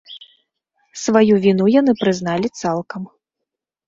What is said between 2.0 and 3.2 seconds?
прызналі цалкам.